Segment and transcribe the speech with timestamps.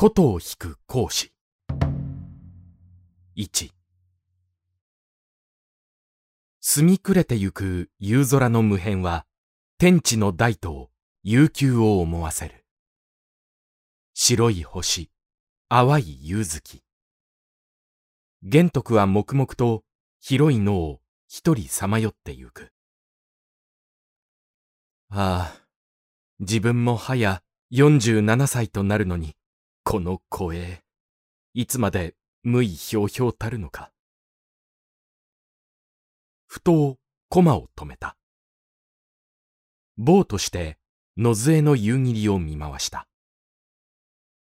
[0.00, 1.32] 琴を弾く講師。
[3.36, 3.70] 1
[6.60, 9.26] 澄み暮れてゆく夕空の無辺は、
[9.76, 10.90] 天地の大と
[11.24, 12.64] 悠久を思わせる。
[14.14, 15.10] 白い星、
[15.68, 16.84] 淡い夕月。
[18.44, 19.82] 玄徳は黙々と
[20.20, 22.70] 広い脳を一人さまよってゆく。
[25.10, 25.66] ああ、
[26.38, 27.42] 自分もはや
[27.72, 29.34] 47歳となるのに、
[29.90, 30.82] この声、
[31.54, 33.90] いつまで無意ひょうひょうたるのか。
[36.46, 36.98] ふと、
[37.30, 38.14] 駒を止めた。
[39.96, 40.76] 棒として、
[41.16, 43.08] 野杖の夕霧を見回した。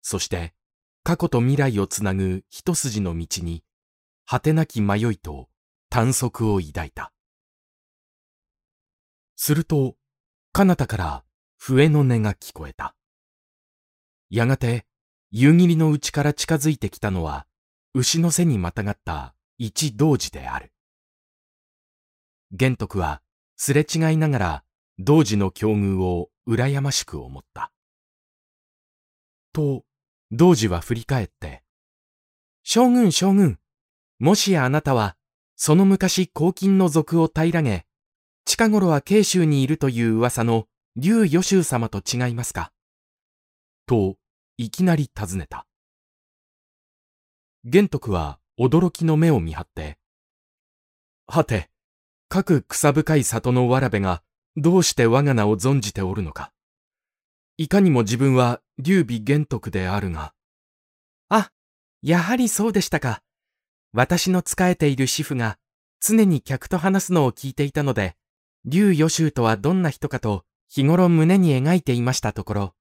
[0.01, 0.53] そして、
[1.01, 3.63] 過去と未来をつなぐ一筋の道に、
[4.25, 5.47] 果てなき迷いと
[5.89, 7.13] 短足を抱いた。
[9.37, 9.95] すると、
[10.51, 11.23] 彼方から
[11.55, 12.97] 笛の音が聞こえた。
[14.29, 14.85] やがて、
[15.33, 17.47] 夕霧の内から近づいてきたのは、
[17.93, 20.73] 牛の背にまたがった一童子である。
[22.51, 23.21] 玄徳は、
[23.55, 24.63] すれ違いながら、
[24.99, 27.71] 童子の境遇を羨ましく思った。
[29.53, 29.85] と、
[30.31, 31.63] 童子は振り返って、
[32.63, 33.57] 将軍将軍、
[34.19, 35.15] もしやあなたは、
[35.55, 37.85] その昔黄金の族を平らげ、
[38.43, 42.73] 近頃は慶州にいるという噂の竜予州様と違いますか？
[43.85, 44.17] と、
[44.57, 45.65] いきなり尋ねた。
[47.63, 49.97] 玄徳は驚きの目を見張って、
[51.27, 51.69] はて、
[52.27, 54.21] 各草深い里のわらべが
[54.57, 56.51] どうして我が名を存じておるのか。
[57.57, 60.33] いかにも自分は劉備玄徳であるが。
[61.29, 61.51] あ、
[62.01, 63.21] やはりそうでしたか。
[63.93, 65.57] 私の仕えている主婦が
[66.01, 68.15] 常に客と話すのを聞いていたので、
[68.65, 72.75] 劉予州とはどんな人かと日頃胸に描いていましたところ、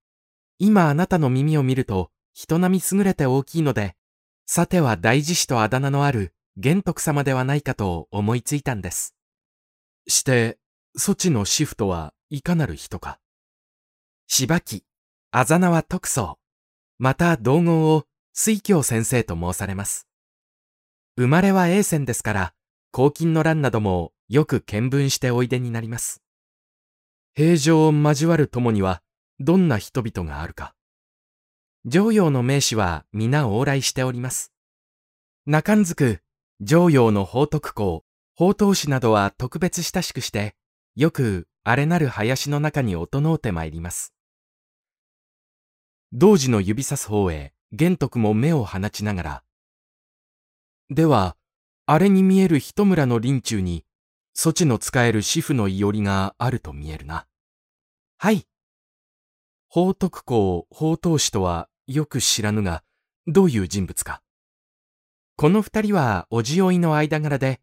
[0.63, 3.97] 今あなたの耳を見ると、人並み優れて大きいので、
[4.45, 9.17] さては大事師とあだ名のある玄徳様ではないかと思いついたんです。
[10.07, 10.59] して、
[10.97, 13.19] そちの主婦とはいかなる人か？
[14.27, 14.85] 芝木、
[15.31, 16.37] あざ名は徳宗。
[16.99, 18.05] また同号を
[18.35, 20.07] 水京先生と申されます。
[21.17, 22.55] 生まれは永泉ですから、
[22.93, 26.23] 黄金の乱などもよく見聞しておいでになります。
[27.35, 29.01] 平常を交わる友には、
[29.41, 30.75] どんな人々があるか。
[31.87, 34.53] 常陽の名士は皆往来しております。
[35.47, 36.21] 中んずく、
[36.61, 38.05] 常陽の宝徳公、
[38.37, 40.55] 宝刀師などは特別親しくして、
[40.95, 44.13] よくあれなる林の中に音のうて参ります。
[46.13, 49.45] 同時の指さす方へ、玄徳も目を放ちながら、
[50.91, 51.37] では、
[51.87, 53.87] あれに見える一村の林中に、
[54.35, 57.27] そちの使える主婦のいおりがあると見えるな。
[58.19, 58.45] はい。
[59.73, 62.83] 宝徳公宝刀師とはよく知らぬが、
[63.29, 64.21] どういう人物か。
[65.37, 67.61] この二人はおじおいの間柄で、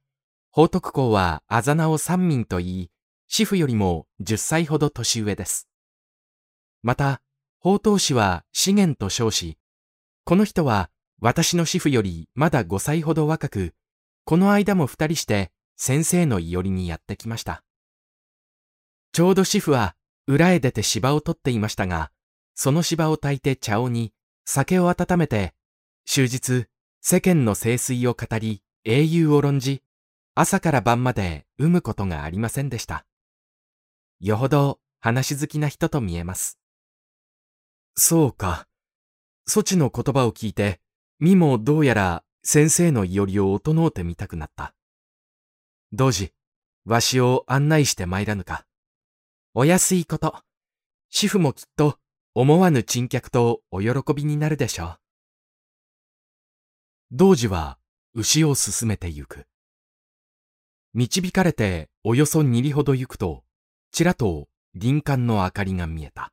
[0.51, 2.91] 宝徳公はあざ名を三民と言い、
[3.27, 5.67] 主婦よりも十歳ほど年上です。
[6.81, 7.21] また、
[7.59, 9.57] 宝刀師は資源と称し、
[10.23, 13.73] この人は私の主婦よりまだ五歳ほど若く、
[14.23, 17.65] この間も二人して先生のいよりにやってきました。
[19.11, 19.96] ちょうど主婦は
[20.27, 22.11] 裏へ出て芝を取っていましたが、
[22.53, 24.13] その芝を炊いて茶をに、
[24.45, 25.53] 酒を温めて、
[26.05, 26.65] 終日、
[27.01, 29.81] 世間の清水を語り、英雄を論じ、
[30.35, 33.05] 朝から晩まで産むことがありませんでした。
[34.19, 36.59] よほど話好きな人と見えます。
[37.95, 38.67] そうか。
[39.45, 40.81] そちの言葉を聞いて、
[41.19, 44.73] みもどうやら先生のいおりを音のうてみたくなった。
[45.93, 46.33] どうじ、
[46.85, 48.65] わしを案内して参らぬか。
[49.59, 50.35] お安いこと。
[51.09, 51.97] 主婦もきっと
[52.35, 54.99] 思わぬ珍客とお喜びになるでしょう。
[57.09, 57.79] 童子は
[58.13, 59.47] 牛を進めてゆく。
[60.93, 63.43] 導かれておよそ二里ほど行くと、
[63.91, 64.47] ちらと
[64.79, 66.31] 林間の明かりが見えた。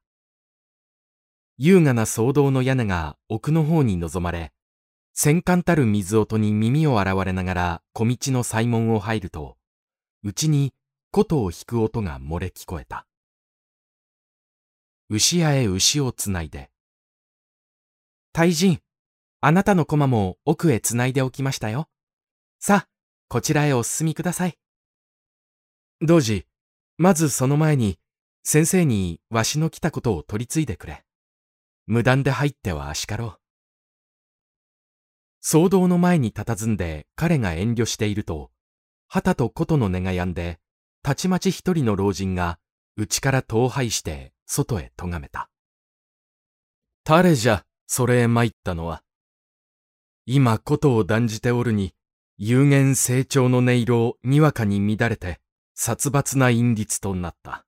[1.57, 4.53] 優雅な騒動の屋根が奥の方に望まれ、
[5.15, 9.57] 戦艦たる水音に耳を洗われながら小道の西門を入ると、
[10.23, 10.75] うちに
[11.11, 13.07] 琴を弾く音が漏れ聞こえた。
[15.15, 16.73] 牛屋へ牛をつないで。
[18.33, 18.81] 大人、
[19.41, 21.89] あなたの駒も奥へつないでおきましたよ。
[22.59, 22.89] さあ、
[23.29, 24.59] こちらへお進みください。
[26.01, 26.47] 童子、
[26.99, 28.01] まずその前に、
[28.43, 31.05] 先生にわしの来たことを取り継いでくれ。
[31.87, 33.39] 無断で入ってはあしかろう。
[35.47, 38.51] 騒動の前に佇んで彼が遠慮していると、
[39.07, 40.59] 旗と琴の音が止んで、
[41.05, 42.59] たちまち一人の老人が
[42.97, 45.49] 内から遠配して外へ咎めた。
[47.05, 49.03] 誰じゃ、それへ参ったのは、
[50.27, 51.95] 今ことを断じておるに、
[52.39, 55.41] 有限成長の音色をにわかに乱れて、
[55.75, 57.67] 殺伐な韻律となった。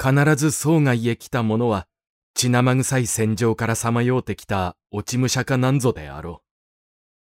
[0.00, 1.88] 必ず総外へ来た者は、
[2.34, 6.42] 血生臭い戦場からさまようてきた落ち武者かなんぞであろ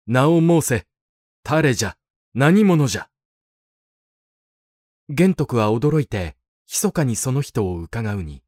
[0.07, 0.13] う。
[0.13, 0.87] 名を申せ、
[1.43, 1.97] 誰じゃ、
[2.35, 3.09] 何者じゃ。
[5.09, 6.37] 玄徳は驚いて、
[6.69, 8.43] 密かにその人を伺うに、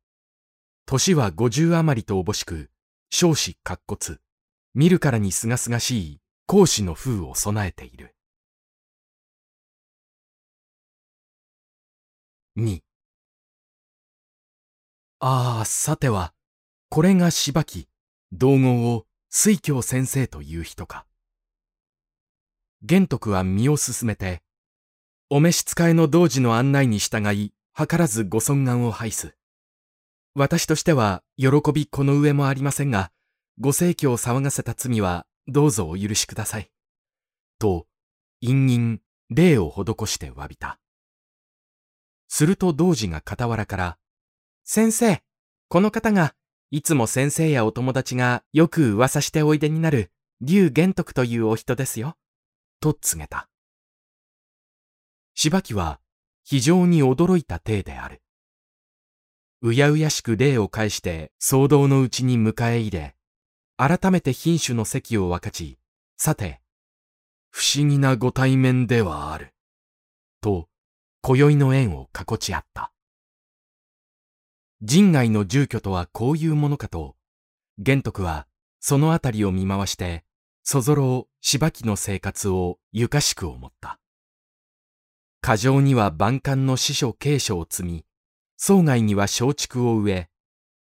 [0.87, 2.71] 年は五十余りとおぼしく、
[3.11, 4.19] 少子滑骨、
[4.75, 8.15] 見るからにすがすがしい孔子の風を備えている。
[12.57, 12.81] 2
[15.21, 16.33] ああ、さては、
[16.91, 17.89] これがしばき、
[18.33, 21.07] 道号を水教先生という人か。
[22.83, 24.43] 玄徳は身を進めて、
[25.31, 29.37] お召使いの同時の案内に従い、図らずご尊願を拝す。
[30.35, 33.13] 私としては、喜びこの上もありませんが、
[33.61, 36.73] ご盛挙を騒がせた罪は、どうぞお許しください。
[37.61, 37.87] と、
[38.41, 38.99] 陰陰、
[39.31, 40.81] 礼を施して詫びた。
[42.27, 43.99] すると同時が傍らから、
[44.65, 45.23] 先生、
[45.69, 46.35] この方が、
[46.73, 50.11] いつも先生やお友達がよく噂しておいでになる、
[50.41, 52.17] 竜玄徳というお人ですよ。
[52.81, 53.49] と告げた。
[55.37, 56.01] 柴木は
[56.51, 58.23] 非常に驚いた体である。
[59.61, 63.17] うやうやしく礼を返して騒動のうちに迎え入れ、
[63.77, 65.79] 改めて品種の席を分かち、
[66.17, 66.63] さて、
[67.51, 69.53] 不思議なご対面ではある。
[70.41, 70.71] と、
[71.21, 72.93] 今宵の縁をかこち合った。
[74.81, 77.15] 人外の住居とはこういうものかと、
[77.77, 78.47] 玄徳は
[78.81, 80.25] そのあたりを見回して、
[80.63, 84.01] そぞろ柴木の生活をゆかしく思った。
[85.41, 88.05] 過剰には万感の司書継承を積み、
[88.57, 90.29] 総外には松竹を植え、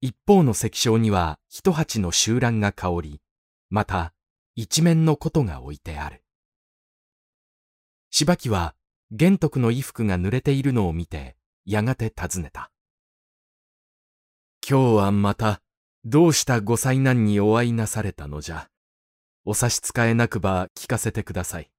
[0.01, 3.21] 一方の石章には一鉢の集卵が香り、
[3.71, 4.13] また
[4.55, 6.23] 一面のことが置いてある。
[8.11, 8.75] 柴木は
[9.11, 12.71] 玄徳の衣服が濡れているのを見て、やがて尋ねた。
[14.69, 15.61] 今日はまた、
[16.05, 18.69] どうしたご災難にお会いなされたのじゃ。
[19.45, 21.71] お差し支えなくば聞かせてください。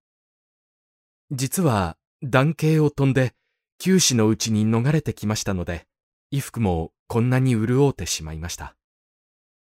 [1.31, 3.33] 実は断形を飛んで、
[3.79, 5.85] 九死のうちに逃れてきましたので、
[6.31, 8.77] 衣服もこんなに潤うてしまいました。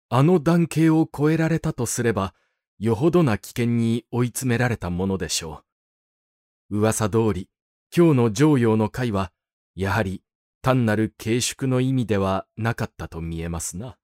[0.09, 2.35] あの断形を超えられたとすれば、
[2.77, 5.63] よほどな危険に追い詰められたものでしょ
[6.69, 6.77] う。
[6.77, 7.49] 噂通り、
[7.95, 9.31] 今日の常陽の会は、
[9.75, 10.21] やはり
[10.61, 13.97] 単なる軽粛の意味ではなかったと見えますな。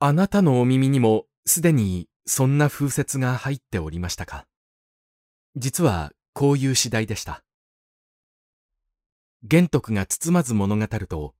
[0.00, 4.46] あなたのお耳にもすでにそんな風説が入っておりましたか
[5.56, 7.42] 実はこういう次第でした。
[9.42, 11.34] 玄徳が包まず物語ると、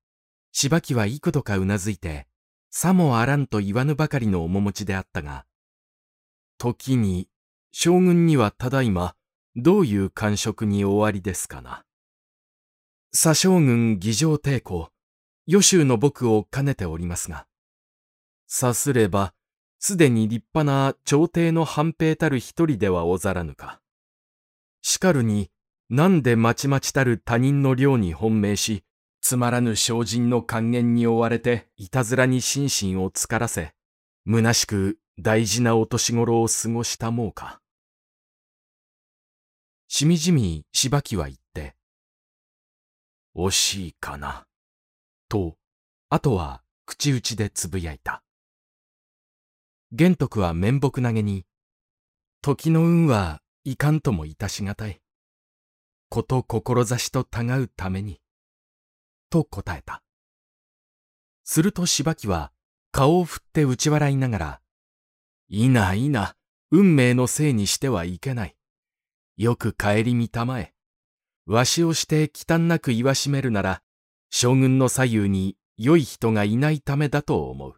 [0.53, 2.27] 柴木は幾度かうなずいて、
[2.71, 5.47] さもあらんと言わぬばかりの面持ちであったが、
[6.59, 7.29] 時に、
[7.71, 9.15] 将軍にはただいま、
[9.57, 11.85] どういう感触に終わりですかな。
[13.13, 14.91] 左将軍議場抵抗、
[15.47, 17.47] 予習の僕を兼ねておりますが、
[18.47, 19.35] さすれば、
[19.79, 23.81] すでに立派な朝廷の半兵たる一人ではおざらぬか。
[24.99, 25.49] しかるに、
[25.91, 28.83] なんでまちまちたる他人の領に本命し、
[29.21, 33.75] つまらぬ精進の還元に追われて、いたずらに心身をつからせ、
[34.27, 37.61] 虚しく大事なお年頃を過ごしたもうか。
[39.87, 41.77] しみじみ柴木は言って、
[43.37, 44.47] 惜しいかな、
[45.29, 45.55] と、
[46.09, 48.25] あとは口々でつぶやいた。
[49.93, 51.47] 玄徳は面目投げに、
[52.43, 53.41] 時の運は
[53.71, 55.03] いかんともいたしがたい。
[56.09, 58.23] こと志とたがうために。
[59.29, 60.03] と答えた。
[61.45, 62.51] すると柴木は
[62.93, 64.61] 顔を振って打ち笑いながら、
[65.51, 66.35] いないいな、
[66.71, 68.57] 運命のせいにしてはいけない。
[69.37, 70.73] よく帰り見たまえ。
[71.45, 73.83] わしをして忌憚なく言わしめるなら、
[74.31, 77.75] 将軍の左右に良い人がいないためだと思う。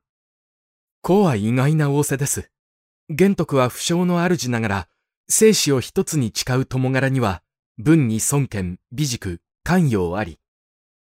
[1.03, 2.53] 子は意外な仰せです。
[3.09, 4.89] 玄徳は不詳の主ながら、
[5.33, 7.45] 生死を一つに誓う友柄には、
[7.79, 10.41] 文に尊権、美軸、寛容あり。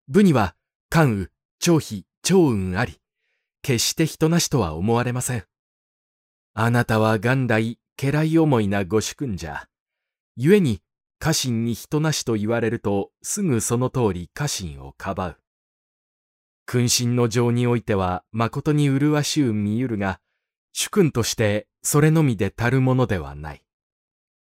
[0.09, 0.57] 武には、
[0.89, 1.29] 関羽、
[1.59, 2.99] 長飛、長運あり。
[3.61, 5.45] 決して人なしとは思われません。
[6.55, 9.69] あなたは元来、家来思いなご主君じゃ。
[10.39, 10.81] 故に、
[11.19, 15.41] 家臣に人なしと言われると、すぐその通り家臣をかばう。
[16.65, 20.19] 君臣の情においては、誠に麗しゅう見ゆるが、
[20.73, 23.64] 主君としてそれのみで足るものではない。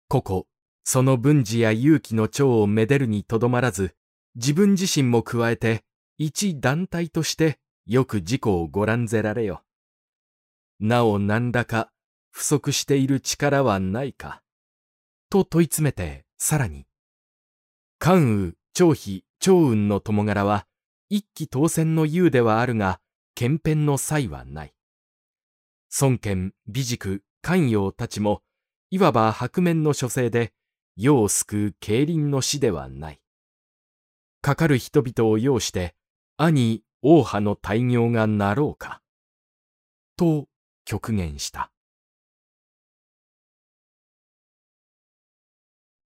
[0.08, 0.44] 個々、
[0.84, 3.96] その文治や勇気の長をめでるにとどまらず、
[4.36, 5.84] 自分自身も加えて、
[6.18, 9.64] 一団体としてよく自己をご覧ぜられよ。
[10.80, 11.92] なお何らか
[12.32, 14.42] 不足している力はないか。
[15.30, 16.86] と問い詰めて、さらに。
[17.98, 20.68] 関羽、張飛、長雲の友柄は、
[21.10, 23.00] 一騎当選の優ではあるが、
[23.36, 24.74] 剣編の際はない。
[26.02, 28.44] 孫権、美塾、関陽たちも、
[28.92, 30.54] いわば白面の書生で、
[30.96, 33.20] 世を救う競輪の死ではない。
[34.42, 35.96] かかる人々を要して、
[36.38, 39.02] 兄、王派の大業がなろうか。
[40.18, 40.48] と、
[40.86, 41.72] 極言した。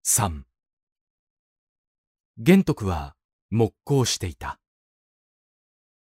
[0.05, 0.43] 3
[2.38, 3.15] 玄徳は
[3.50, 4.60] 木工していた。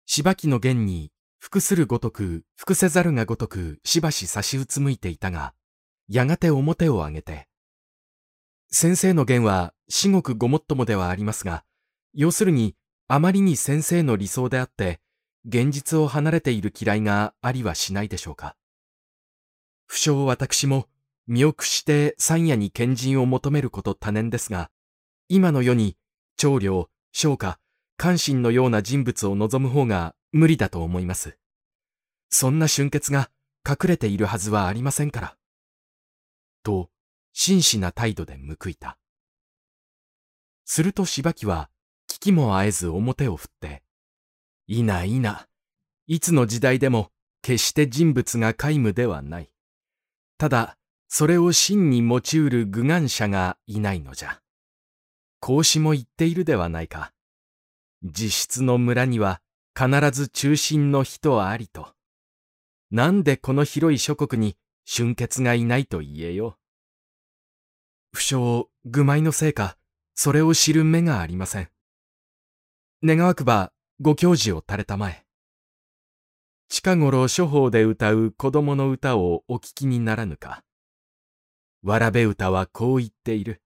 [0.06, 5.54] 芝木の弦に服するごとく、服せざるがごとくしばし差しうつむいていたが、
[6.08, 7.48] やがて表を上げて、
[8.70, 11.64] 先生の弦は至極ごもっともではありますが、
[12.14, 12.74] 要するに
[13.08, 15.00] あまりに先生の理想であって、
[15.46, 18.56] 現実を離れている嫌いがありはしないでしょうか。
[19.86, 20.88] 不詳私も
[21.26, 24.70] 身を屈して山野に賢人を求めること多年ですが、
[25.28, 25.96] 今の世に
[26.36, 27.58] 長領、商家、
[27.96, 31.36] 関心のような人物を望む方が無理だと思います。
[32.30, 33.30] そんな瞬結が
[33.68, 35.36] 隠れているはずはありませんから。
[36.62, 36.90] と、
[37.32, 38.98] 真摯な態度で報いた。
[40.64, 41.70] すると芝木は、
[42.08, 43.82] 聞きもあえず表を振って、
[44.66, 45.48] いないな。
[46.06, 47.10] いつの時代でも
[47.42, 49.50] 決して人物が皆無ではない。
[50.38, 50.76] ただ、
[51.08, 54.40] それを真に持ちうる愚願者がいないのじゃ。
[55.40, 57.12] 孔子も言っているではないか。
[58.02, 59.40] 自室の村には
[59.76, 61.94] 必ず中心の人ありと。
[62.90, 66.58] なんでこの広い諸国に春血がいないと言えよ。
[68.12, 69.76] 不詳、愚昧のせいか、
[70.14, 71.70] それを知る目がありません。
[73.02, 75.24] 願わくば、ご教示を垂れたまえ。
[76.68, 80.64] 近頃諸法で歌う子供の歌をお聞きにならぬか。
[81.82, 83.62] わらべ歌はこう言っている。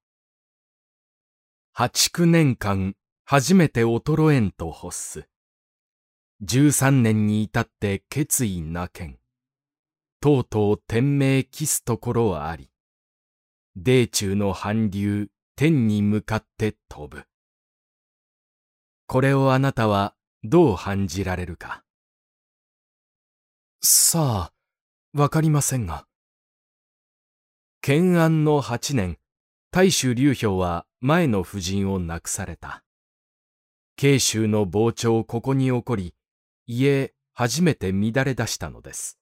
[1.72, 2.94] 八九年間、
[3.24, 5.28] 初めて衰えんと欲す。
[6.40, 9.18] 十三年に至って決意なけん。
[10.26, 12.68] とうとう天命期すところあり。
[13.76, 17.26] 米中の韓流、天に向かって飛ぶ。
[19.06, 21.84] これをあなたはどう判じられるか？
[23.80, 24.52] さあ、
[25.16, 26.08] わかりませんが。
[27.80, 29.18] 建安の八年、
[29.70, 32.82] 大衆劉氷は前の夫人を亡くされた。
[33.94, 36.16] 慶州の膨張ここに起こり、
[36.66, 39.20] 家初めて乱れ出したのです。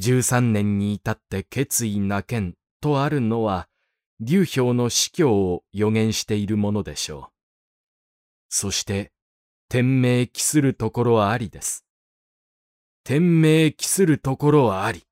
[0.00, 3.68] 十三年に至って決意なけんとあるのは、
[4.20, 7.32] 劉氷の死去を予言しているものでしょう。
[8.48, 9.10] そして、
[9.68, 11.84] 天命期するところありです。
[13.02, 15.04] 天命期するところあり。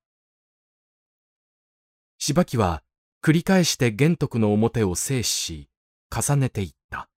[2.17, 2.81] 芝木は
[3.21, 5.69] 繰り返して玄徳の表を制し、
[6.09, 7.09] 重ねていった。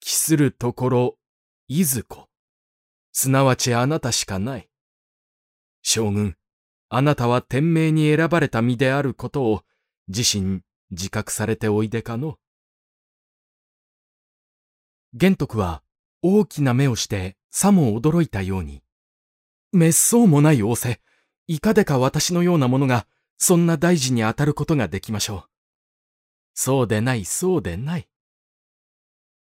[0.00, 1.18] 期するところ、
[1.68, 2.30] いずこ。
[3.12, 4.70] すなわちあなたしかない。
[5.88, 6.34] 将軍、
[6.88, 9.62] あなたは天命に選ばれた身であることを
[10.08, 12.40] 自身自覚されておいでかの？
[15.14, 15.84] 玄徳は
[16.22, 18.82] 大きな目をしてさも驚いたように、
[19.72, 21.00] 滅相もない仰せ、
[21.46, 23.06] いかでか私のようなものが
[23.38, 25.44] そんな大事に当たることができましょう。
[26.52, 28.08] そうでない、そうでない。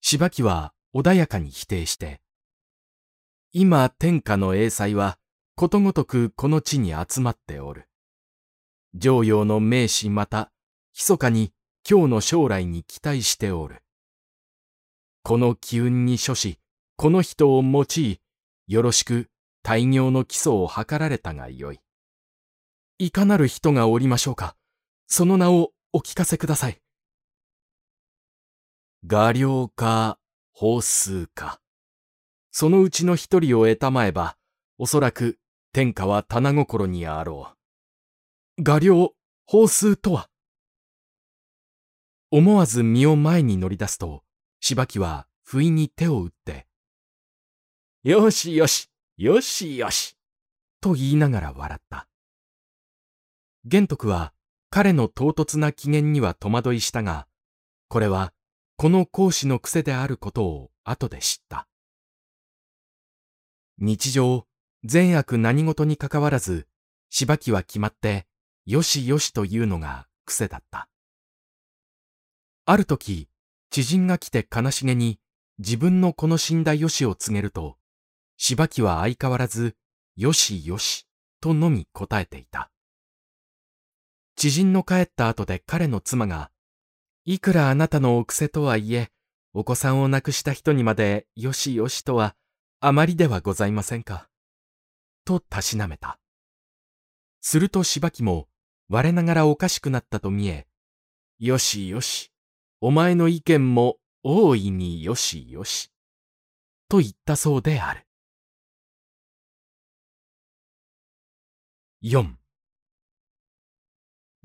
[0.02, 2.20] 芝木は穏やかに否定して、
[3.54, 5.18] 今天下の英才は
[5.60, 7.90] ことごとくこの地に集まっておる。
[8.94, 10.52] 常陽の名士また、
[10.94, 11.52] 密かに
[11.90, 13.82] 今日の将来に期待しておる。
[15.24, 16.60] この機運に処し、
[16.96, 18.22] この人を用い、
[18.68, 19.32] よろしく
[19.64, 21.80] 大業の基礎を図られたがよい。
[23.00, 24.56] いかなる人がおりましょうか
[25.08, 26.80] その名をお聞かせください。
[29.08, 30.20] 画量か、
[30.54, 31.60] 法数か。
[32.52, 34.38] そのうちの一人を得たまえば、
[34.78, 35.40] おそらく
[35.78, 37.54] 天下は棚心にあろ
[38.58, 38.64] う。
[38.64, 39.14] 画量、
[39.46, 40.28] 法数とは？
[42.32, 44.24] 思わず身を前に乗り出すと、
[44.60, 46.66] 芝木は不意に手を打って、
[48.02, 50.18] よしよし、よしよし、
[50.82, 52.08] と言いながら笑った。
[53.64, 54.34] 玄徳は
[54.72, 57.28] 彼の唐突な機嫌には戸惑いしたが、
[57.88, 58.34] これは
[58.78, 61.68] この講師の癖であることを後で知った。
[63.78, 64.48] 日常、
[64.84, 66.68] 善悪何事にかかわらず、
[67.10, 68.28] 芝木は決まって、
[68.66, 70.90] よしよしというのが癖だった。
[72.66, 73.30] ある時、
[73.70, 75.20] 知人が来て悲しげに
[75.60, 77.78] 自分のこの死んだよしを告げると、
[78.38, 79.76] 芝木は相変わらず、
[80.16, 81.08] よしよし、
[81.42, 82.70] とのみ答えていた。
[84.36, 86.52] 知人の帰った後で彼の妻が、
[87.26, 89.10] いくらあなたのお癖とはいえ、
[89.54, 92.36] お子さんを亡くした人にまでよしよしとは、
[92.80, 94.27] あまりではございませんか。
[95.28, 96.20] とたしなめた。
[97.42, 98.48] すると柴木も、
[98.88, 100.68] 我ながらおかしくなったと見え、
[101.38, 102.32] よしよし、
[102.80, 105.92] お前の意見も大いによしよし、
[106.88, 108.08] と言ったそうである。
[112.04, 112.36] 4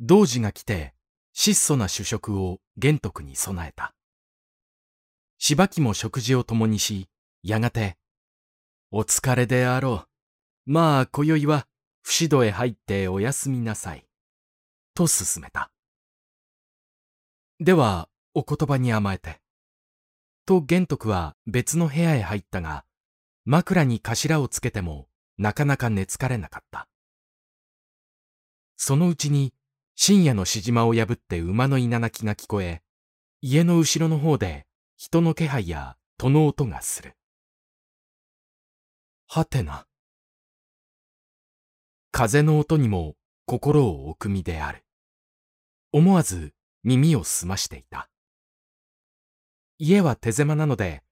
[0.01, 0.95] 童子が来て、
[1.33, 3.95] 質素な主食を玄徳に備えた。
[5.39, 7.09] 柴木も食事を共にし、
[7.45, 7.99] やがて、
[8.91, 10.12] お疲れであろう。
[10.64, 11.66] まあ、今宵は、
[12.02, 14.07] 不死戸へ入ってお休みなさい。
[14.95, 15.73] と勧めた。
[17.59, 19.40] では、お言葉に甘えて。
[20.47, 22.85] と玄徳は別の部屋へ入ったが、
[23.45, 26.88] 枕に頭をつけても、なかなか寝つかれなかった。
[28.76, 29.54] そのうちに、
[29.97, 32.83] 深夜のしじまを破って馬の稲鳴きが聞こえ、
[33.40, 34.66] 家の後ろの方で
[34.97, 37.16] 人の気配や戸の音がする。
[39.26, 39.87] はてな。
[42.14, 43.14] 風の音にも
[43.47, 44.85] 心を置く身である。
[45.92, 46.52] 思わず
[46.85, 48.11] 耳を澄ましていた。
[49.78, 51.02] 家は手狭なので、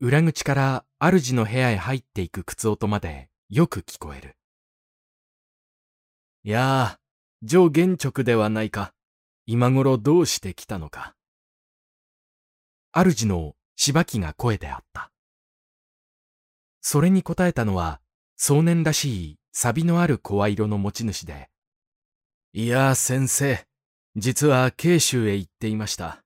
[0.00, 4.36] 裏口から主の部屋へ入っていく靴音までよく聞こえる。
[6.44, 7.00] いやあ、
[7.42, 8.92] 上玄直ではないか。
[9.46, 11.14] 今頃どうして来たのか。
[12.92, 15.10] 主の柴木が声であった。
[16.82, 18.02] それに答えたのは、
[18.36, 21.50] 壮年らしい錆のある声色の持ち主で、
[22.52, 23.64] いや、先生、
[24.16, 26.24] 実は慶州へ行っていました。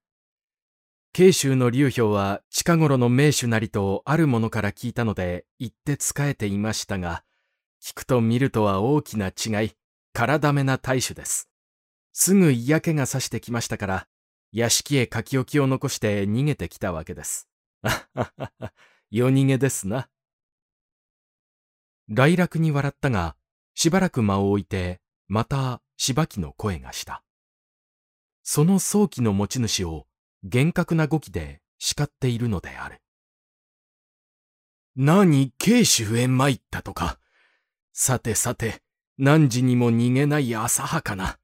[1.12, 7.22] 慶州の流氷は近頃の名手なりとあるものから聞いたので行って仕えていましたが、
[7.82, 9.72] 聞くと見るとは大きな違い、
[10.12, 11.48] 体めな大手です。
[12.12, 14.06] すぐ嫌気がさしてきましたから、
[14.52, 17.48] 屋敷へ書き置きを残して逃げてきたわけです。
[17.82, 18.72] あははは、
[19.10, 20.08] 夜逃げですな。
[22.08, 23.36] 来楽に笑ったが、
[23.74, 27.22] しばらく間を置いて、また柴木の声がした。
[28.42, 30.06] その早期の持ち主を
[30.42, 33.00] 厳格な語気で叱っているのである。
[34.96, 37.18] 何、慶州へ参ったとか。
[37.92, 38.82] さてさて、
[39.18, 41.38] 何時にも逃げない浅はかな。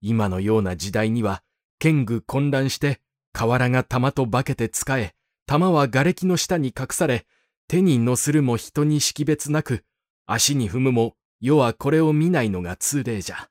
[0.00, 1.42] 今のような時代には、
[1.78, 3.00] 剣具混乱して、
[3.32, 5.14] 河原が玉と化けて使え、
[5.46, 7.26] 玉は瓦礫の下に隠され、
[7.68, 9.84] 手に乗するも人に識別なく、
[10.26, 13.48] 足に踏むも、世はこれを見ないのが通例じゃ。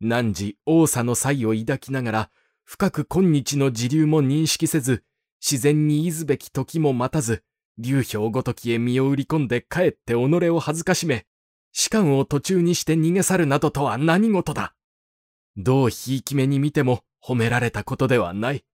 [0.00, 2.30] 汝王差の才を抱きながら、
[2.64, 5.02] 深く今日の時流も認識せず、
[5.40, 7.42] 自然にいずべき時も待たず、
[7.78, 10.16] 流氷ごときへ身を売り込んで帰って己
[10.50, 11.26] を恥ずかしめ、
[11.72, 14.74] 士官を途中にして逃げ去るなどとは何事だ。
[15.56, 18.64] どうひいき目に見ても褒められたことではない。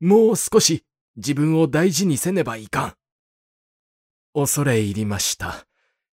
[0.00, 0.84] もう少し
[1.16, 2.94] 自分を大事にせねばいかん。
[4.36, 5.64] 恐れ入りました。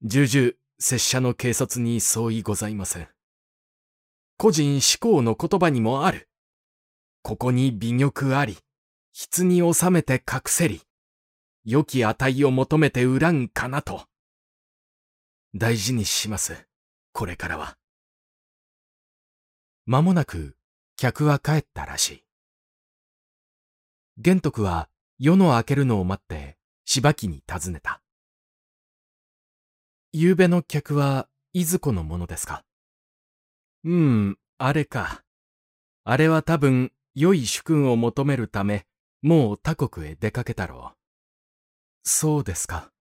[0.01, 3.09] 重々、拙者の警察に相違ございません。
[4.37, 6.29] 個人思考の言葉にもある。
[7.23, 8.57] ここに美玉あり、
[9.13, 10.81] 筆に収めて隠せり、
[11.65, 14.05] 良き値を求めて恨んかなと。
[15.53, 16.67] 大事にします、
[17.11, 17.77] これからは。
[19.85, 20.55] 間もなく、
[20.95, 22.23] 客は帰ったらしい。
[24.17, 24.87] 玄徳は
[25.19, 28.01] 夜の明けるのを待って、柴木に尋ねた。
[30.17, 32.63] 夕べの客はいずこのものですか？
[33.83, 35.25] うん、あれか。
[36.05, 38.85] あれは多分良い主君を求めるため、
[39.21, 40.97] もう他国へ出かけたろう。
[42.05, 42.91] そうですか。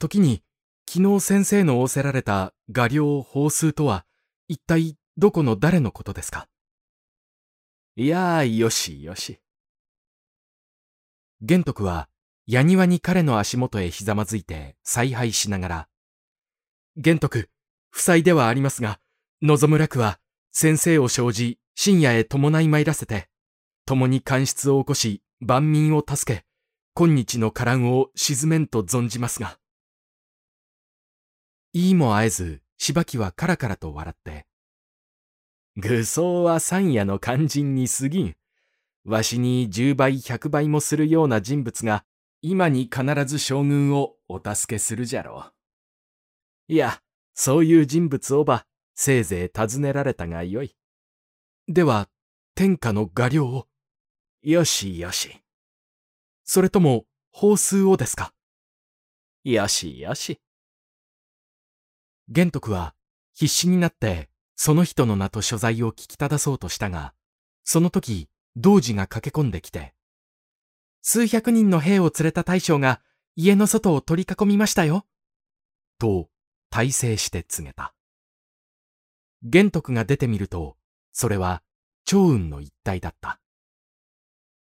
[0.00, 0.42] 時に、
[0.90, 4.04] 昨日先生の仰せられた画量法数とは、
[4.48, 6.48] 一体どこの誰のことですか？
[7.94, 9.38] いやあ、よしよし。
[11.42, 12.08] 玄徳は、
[12.48, 15.88] 矢庭に彼の足元へひざまずいて采配しながら、
[16.96, 17.48] 玄徳、
[17.90, 19.00] 負債ではありますが、
[19.40, 20.18] 望む楽は、
[20.52, 23.28] 先生を生じ、深夜へ伴い参らせて、
[23.86, 26.44] 共に官室を起こし、万民を助け、
[26.94, 29.58] 今日の波乱を沈めんと存じますが。
[31.72, 34.46] 言いもあえず、柴木はカラカラと笑って、
[35.76, 38.36] 愚僧は山野の肝心に過ぎん。
[39.06, 42.04] わしに十倍百倍もするような人物が、
[42.42, 45.61] 今に必ず将軍をお助けするじゃろう。
[46.72, 47.02] いや、
[47.34, 50.74] そういう人物をば、せいぜい尋ねられたがよい。
[51.68, 52.08] では、
[52.54, 53.68] 天下の画量を。
[54.40, 55.42] よしよし。
[56.44, 58.32] それとも、法数をですか？
[59.44, 60.40] よしよし。
[62.28, 62.94] 玄徳は
[63.34, 67.12] 必死になってその人の名と所在を聞き正そうとしたが、
[67.64, 69.92] その時、童子が駆け込んできて、
[71.02, 73.02] 数百人の兵を連れた大将が
[73.36, 75.04] 家の外を取り囲みましたよ。
[75.98, 76.30] と、
[76.72, 77.92] 大成して告げた。
[79.42, 80.78] 玄徳が出てみると、
[81.12, 81.62] それは
[82.06, 83.40] 長雲の一体だった。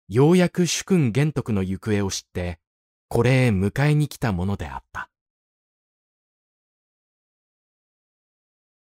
[0.06, 2.60] ようやく主君玄徳の行方を知って、
[3.08, 5.08] これへ迎えに来たものであった。